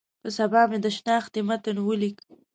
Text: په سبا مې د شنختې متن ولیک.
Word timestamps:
په 0.21 0.29
سبا 0.37 0.61
مې 0.69 0.77
د 0.81 0.87
شنختې 0.97 1.39
متن 1.47 1.77
ولیک. 1.83 2.17